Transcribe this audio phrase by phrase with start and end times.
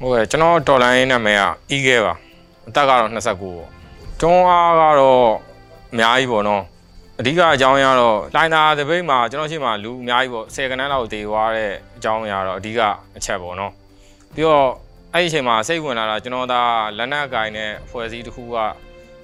[0.00, 2.14] ဟုတ်ကဲ့ကျွန်တော်တော်လိုင်းနာမည်ကအီးခဲပါ
[2.68, 3.77] အသက်ကတော့29ပေါ့
[4.22, 5.28] တွန်းအားကတော့
[5.92, 6.62] အများကြီးပေါ့နော်
[7.18, 12.80] အဓိကအကြောင်းအရာတော့လိုင်းသာတပိတ်မှာကျွန်တော်ရှိမှလူအများကြီးပေါ့10ခန်းလောက်တည်သွားတဲ့အကြောင်းအရာတော့အဓိက
[13.16, 13.72] အချက်ပေါ့နော်
[14.34, 14.68] ပြီးတော့
[15.14, 16.62] အဲ့ဒီအချိန်မှာစိတ်ဝင်လာတာကျွန်တော်ဒါ
[16.98, 18.56] လက်နက်ကင်နဲ့ဖွဲ့စည်းတစ်ခုက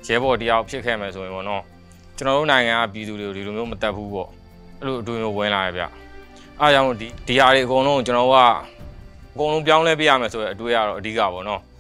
[0.06, 1.62] ရဲဘော်တယောက်ဖြစ်ခဲ့မယ်ဆိုရင်ပေါ့နော်
[2.16, 4.28] ကျွန်တော်တို့နိုင်ငံကပြည်သူတွေကိုဒီလိုမျိုးမတက်ဘူးပေါ့
[4.80, 5.82] အဲ့လိုအတူမျိုးဝင်လာရဗျ
[6.60, 8.40] အားကြောင့်ဒီဒီဟာတွေအကုန်လုံးကျွန်တော်တို့က
[9.34, 11.60] အကုန်လုံးပြောင်းလဲပြရမယ်ဆိုတဲ့အတွေ့အရတော့အဓိကပေါ့နော်။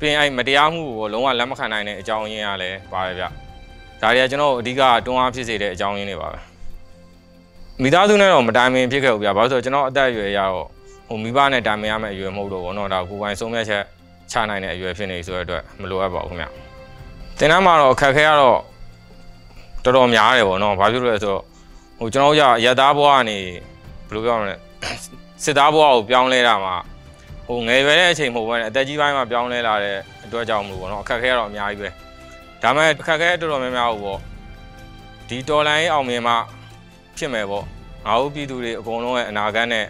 [0.00, 3.24] ပြင်အဲ့မတရားမှုကိုလုံးဝလက်မခံနိုင်တဲ့အကြောင်းရင်းကလည်းပါတယ်ဗျ။
[4.02, 6.38] ဒါတွေကကျွန်တော်တို့အဓိကတွန်းအားဖြစ်စေတဲ့အကြောင်းရင်းတွေပါပဲ။
[7.82, 10.66] မိသားစုနဲ့တော့မတိုင်ပင်ဖြစ်ခဲ့ဘူးဗျ။ဘာလို့လဲဆိုတော့ကျွန်တော်အသက်အရွယ်ရတော့
[11.08, 13.82] ဟိုမိဘနဲ့တိုင်ပင်ရမယ့်အရွယ်မဟုတ်တော့ဘောနော်ဒါကိုယ်ပိုင်ဆုံးဖြတ်ချက်
[14.30, 16.50] ချနိုင်တဲ့အရွယ်ဖြစ်နေဆိုတဲ့အတွက်မလိုအပ်ပါဘူးခင်ဗျ။
[17.38, 18.58] တင်တန်းမှာတော့အခက်အခဲကတော့
[19.84, 21.42] တော်တော်များတယ်ပေါ့နော်။ဘာဖြစ်လို့လဲဆိုတော့
[21.98, 23.38] ဟိုကျွန်တော်တို့ကရသားဘဝကနေ
[24.08, 24.56] ဘယ်လိုပြောရမလဲ
[25.44, 26.76] စစ်သားဘဝကိုပြောင်းလဲတာမှာ
[27.48, 31.88] ဟိုငယ်ရွယ်တဲ့အချိန်မဟုတ်ဘဲနဲ့အသက်ကြီးပိုင်းမှာပြောင်းလဲလာတဲ့အတွက်ကြောင့်မလို့ပေါ့နော်အခက်အခဲကတော့အများကြီးပဲ
[32.62, 34.20] ဒါမဲ့အခက်အခဲတော်တော်များများကိုပေါ့
[35.28, 36.34] ဒီတော်လိုင်းအောင်မြင်မှ
[37.18, 37.64] ဖြစ်မယ်ပေါ့
[38.06, 39.86] ငါတို့ပြည်သူတွေအကုန်လုံးရဲ့အနာဂတ်နဲ့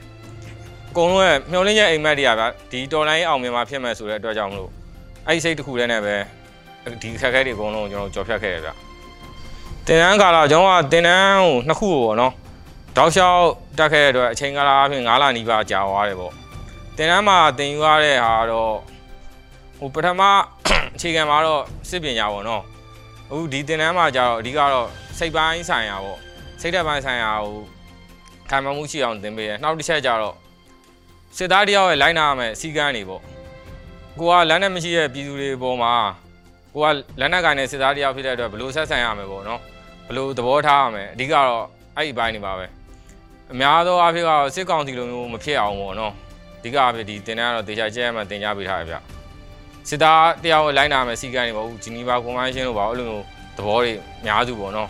[0.91, 4.71] အကုန်လုံးရဲ့မျှော်လင့်ချက်အိမ်မက်တွေကဗျဒီတော်လိုင်းအောင်မြင်မှဖြစ်မယ်ဆိုတဲ့အတွက်ကြောင့်မလို့
[5.27, 6.15] အဲ့ဒီစိတ်တစ်ခုတည်းနဲ့ပဲ
[7.03, 8.71] ဒီအခက်အခဲတွေအကုန်လုံးကိုကျွန်တော်ကြော်ဖြတ်ခဲ့ရဗျ
[9.87, 12.33] တင်တန်းကာလကျွန်တော်ကတင်တန်းကိုနှစ်ခုပေါ့နော်
[12.97, 13.45] တောက်လျှောက်
[13.79, 16.33] တက်ခဲ့တဲ့အတွက်အချိန်ကာလအပြင်9လနီးပါးကြာသွားတယ်ပေါ့
[16.99, 18.75] တင်တန်းမှာတင်ယူရတဲ့ဟာတော့
[19.79, 20.23] ဟိုပထမ
[20.95, 22.63] အခြေခံမှာတော့စစ်ပညာပေါ့နော်
[23.31, 24.89] အခုဒီတင်တန်းမှာကျတော့အဓိကတော့
[25.19, 26.19] စိတ်ပိုင်းဆိုင်ရာပေါ့
[26.61, 27.57] စိတ်ဓာတ်ပိုင်းဆိုင်ရာဟို
[28.51, 30.35] ခံမှမှုရှိအောင်သင်ပေးတယ်နောက်တစ်ချက်ကျတော့
[31.37, 33.23] စစ်သားတယောက်ရဲ့လိုက်နာရမယ်အစည်းကမ်းတွေပေါ့
[34.19, 35.93] ကိုကလက်နဲ့မရှိတဲ့ပြည်သူတွေပေါ်မှာ
[36.75, 36.87] ကိုက
[37.21, 39.61] လက်နဲ့ကိုင်တဲ့စစ်သားတယောက်ဖြစ်တဲ့အတွက်ဘယ်လိုဆက်ဆံရမယ်ပေါ့နော်
[40.07, 41.65] ဘယ်လိုသဘောထားရမယ်အဓိကတော့
[41.97, 42.67] အဲ့ဒီဘိုင်းနေပါပဲ
[43.53, 46.26] အများသောအားဖြင့်ကတော့စစ်ကောင်စီလိုမျိုးမဖြစ်အောင်ပေါ့နော်အ
[46.67, 48.95] ဓိကအဖြစ်ဒီတင်တန်းကတော့တေချာကျဲမှတင်ကြပေးထားရဗျ
[49.89, 53.25] စစ်သားတယောက်လိုင်းနာမယ်စီကံတွေပေါ့ဂျီနီဗာကွန်ဗင်းရှင်းလို့ပါအဲ့လိုမျိုး
[53.57, 54.89] သဘောတွေအများစုပေါ့နော်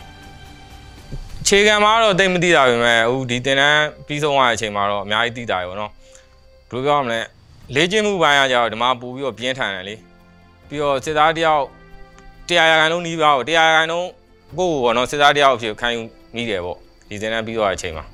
[1.47, 5.91] ခြေခံမှာတော့တိတ်မသိတာပဲမဲ့အခုဒီတင်တန်းပြီးဆုံးသွားတဲ့အချိန်မှာတော့အများကြီးသိတာရေပေါ့နော်
[6.69, 7.19] ဘယ်လိုပြောရမလဲ
[7.75, 9.95] လေ့ကျင့်မှုပိုင်းကကြတော့ဒီမှာပို့ပြီးတော့ပြင်းထန်တယ်လေ
[10.67, 11.63] ပြီးတော့စစ်သားတယောက်
[12.47, 14.07] တရားရခိုင်လုံးနီးပါတော့တရားရခိုင်လုံး
[14.59, 16.01] ကိုယ့်ကိုပေါ့နော်စစ်သားတယောက်အဖြစ်ခံယူ
[16.35, 16.77] မိတယ်ပေါ့
[17.09, 18.05] ဒီတင်တန်းပြီးသွားတဲ့အချိန်မှာ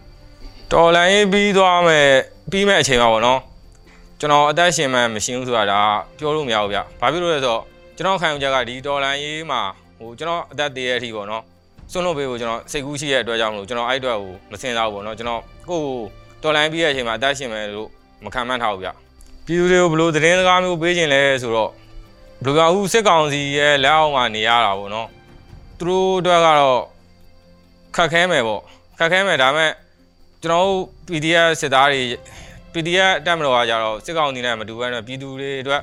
[0.72, 2.10] တော်လန်ရေးပြီးသွားမယ်
[2.52, 3.40] ပြီးမဲ့အချိန်ပါပေါ့နော်
[4.24, 5.82] ကျွန်တော်အသက်ရှင်မှမရှင်းဘူးဆိုတာဒါ
[6.18, 7.62] ပြောလို့မရဘူးဗျဘာဖြစ်လို့လဲဆိုတော့
[7.98, 9.62] ကျွန်တော်ခံယူချက်ကဒီတော်လန်ရေးမှာ
[9.98, 11.44] ဟိုကျွန်တော်အသက်တည်ရတဲ့အထိပေါ့နော်
[11.92, 15.96] စွန့်လို့ပေးဖို့ကျွန်တော်စိတ်ကူးရှိတဲ့အတွက်ကြောင့်မလို့ကျွန်တော်အဲ့အတွက်ကိုမစင်စားဘူးပေါ့နော်ကျွန်တော်ကိုယ့်ကို
[16.44, 17.90] တော်လန်ပြီးတဲ့အချိန်မှာအသက်ရှင်မယ်လို့
[18.26, 18.90] မခံမှန်းထားဘူးဗျ
[19.46, 21.72] ပြည်သူတွေကိုဘယ်လိုသတင်းစကားမျိုးပေးခြင်းလဲဆိုတော့
[22.44, 25.08] ဘယ်လိုကအခုစစ်ကောင်စီရဲ့လက်အောက်မှာနေရတာပေါ့နော်
[25.80, 26.82] သူတို့အတွက်ကတော့
[27.96, 28.62] ခက်ခဲမယ်ပေါ့
[29.00, 29.72] ခက်ခဲမယ်ဒါပေမဲ့
[30.42, 32.02] ကျွန်တော်တို့ PDF စစ်သားတွေ
[32.74, 35.82] PDF တက်မတော်ကကြတော့စစ်ကောင်စီနဲ့မတူဘဲနဲ့ပြည်သူတွေအတွက်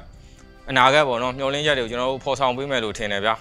[0.71, 3.34] အနာဂတ်ပေါ့နော်မျှော်လင့်ချက်တွေကိုကျွန်တော်တို့ဖော်ဆောင်ပေးမယ်လို့ထင်တယ်ဗျာ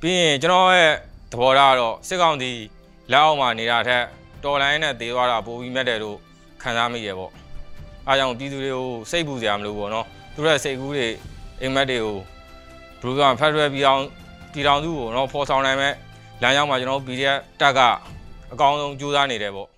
[0.00, 0.92] ပြီးရင်ကျွန်တော်ရဲ့
[1.32, 2.50] သဘောထားကတော့စစ်ကောင်စီ
[3.12, 4.02] လက်အောက်မှာနေတာထက်
[4.44, 6.16] တော်လိုင်းနဲ့တေးသွားတာပိုပြီးမြတ်တယ်လို့
[6.62, 7.32] ခံစားမိရပေါ့
[8.06, 11.08] အားကြောင့်ပြည်သူတွေကိုစိတ်ပူစရာမလိုပေါ့နော်သူတို့ရဲ့စိတ်ကူးတွေ
[11.60, 12.16] အိမ်မက်တွေကို
[13.00, 14.02] ဘလူးကဖက်ဒရယ်ပြည်အောင်
[14.52, 15.92] ပြည်တော်စုကိုတော့ဖော်ဆောင်နိုင်မဲ့
[16.42, 17.80] လမ်းကြောင်းမှာကျွန်တော်တို့ PDF တက်က
[18.52, 19.68] အကောင်းဆုံးကြိုးစားနေတယ်ပေါ့